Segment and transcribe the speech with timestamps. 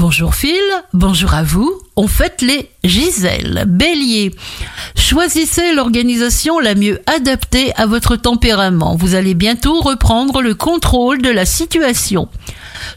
[0.00, 0.58] Bonjour Phil,
[0.94, 1.78] bonjour à vous.
[1.94, 4.34] On fête les Gisèle, Bélier.
[4.96, 8.96] Choisissez l'organisation la mieux adaptée à votre tempérament.
[8.96, 12.30] Vous allez bientôt reprendre le contrôle de la situation.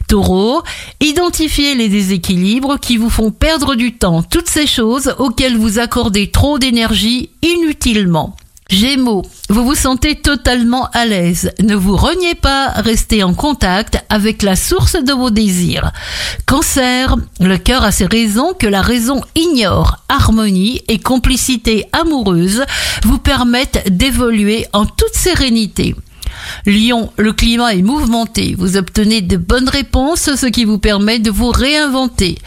[0.08, 0.62] Taureau,
[1.00, 6.30] identifiez les déséquilibres qui vous font perdre du temps, toutes ces choses auxquelles vous accordez
[6.30, 8.34] trop d'énergie inutilement.
[8.74, 11.52] Gémeaux, vous vous sentez totalement à l'aise.
[11.62, 15.92] Ne vous reniez pas, restez en contact avec la source de vos désirs.
[16.44, 19.98] Cancer, le cœur a ses raisons que la raison ignore.
[20.08, 22.64] Harmonie et complicité amoureuse
[23.04, 25.94] vous permettent d'évoluer en toute sérénité.
[26.66, 28.54] Lyon, le climat est mouvementé.
[28.58, 32.38] Vous obtenez de bonnes réponses, ce qui vous permet de vous réinventer.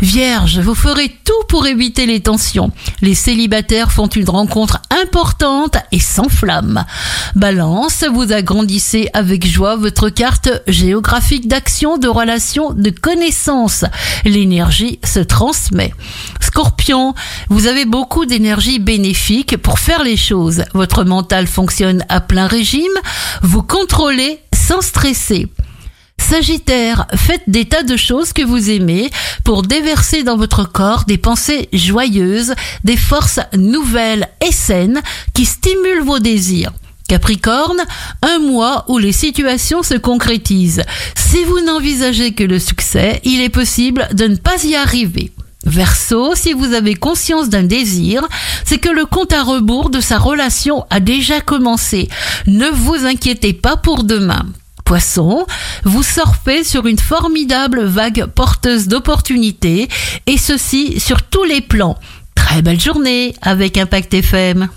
[0.00, 2.72] Vierge, vous ferez tout pour éviter les tensions.
[3.00, 6.84] Les célibataires font une rencontre importante et sans flamme.
[7.34, 13.84] Balance, vous agrandissez avec joie votre carte géographique d'action, de relation, de connaissance.
[14.24, 15.92] L'énergie se transmet.
[16.40, 17.14] Scorpion,
[17.48, 20.64] vous avez beaucoup d'énergie bénéfique pour faire les choses.
[20.74, 22.82] Votre mental fonctionne à plein régime.
[23.42, 25.48] Vous contrôlez sans stresser.
[26.18, 29.10] Sagittaire, faites des tas de choses que vous aimez
[29.44, 35.00] pour déverser dans votre corps des pensées joyeuses, des forces nouvelles et saines
[35.34, 36.72] qui stimulent vos désirs.
[37.08, 37.82] Capricorne,
[38.22, 40.82] un mois où les situations se concrétisent.
[41.16, 45.32] Si vous n'envisagez que le succès, il est possible de ne pas y arriver.
[45.66, 48.26] Verseau, si vous avez conscience d'un désir,
[48.64, 52.08] c'est que le compte à rebours de sa relation a déjà commencé.
[52.46, 54.46] Ne vous inquiétez pas pour demain.
[54.84, 55.46] Poisson,
[55.84, 59.88] vous surfez sur une formidable vague porteuse d'opportunités,
[60.26, 61.96] et ceci sur tous les plans.
[62.34, 64.68] Très belle journée avec Impact FM.